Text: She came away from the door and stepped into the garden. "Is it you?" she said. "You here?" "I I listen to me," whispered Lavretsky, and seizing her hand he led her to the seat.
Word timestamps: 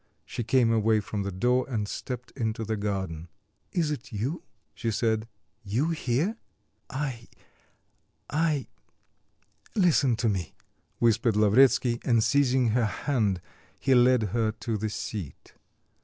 She 0.25 0.43
came 0.43 0.71
away 0.71 0.99
from 0.99 1.21
the 1.21 1.31
door 1.31 1.67
and 1.69 1.87
stepped 1.87 2.31
into 2.31 2.65
the 2.65 2.75
garden. 2.75 3.27
"Is 3.71 3.91
it 3.91 4.11
you?" 4.11 4.41
she 4.73 4.89
said. 4.89 5.27
"You 5.63 5.91
here?" 5.91 6.37
"I 6.89 7.27
I 8.27 8.65
listen 9.75 10.15
to 10.15 10.27
me," 10.27 10.55
whispered 10.97 11.35
Lavretsky, 11.35 11.99
and 12.03 12.23
seizing 12.23 12.69
her 12.69 12.85
hand 12.85 13.41
he 13.79 13.93
led 13.93 14.23
her 14.33 14.51
to 14.53 14.75
the 14.75 14.89
seat. 14.89 15.53